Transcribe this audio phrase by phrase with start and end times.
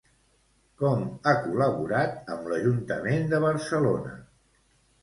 [0.83, 4.21] Com ha col·laborat amb l'Ajuntament de Barcelona?